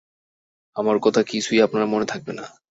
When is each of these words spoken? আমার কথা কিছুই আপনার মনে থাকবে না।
আমার 0.75 0.97
কথা 1.01 1.21
কিছুই 1.23 1.59
আপনার 1.61 1.85
মনে 1.87 2.05
থাকবে 2.05 2.31
না। 2.33 2.45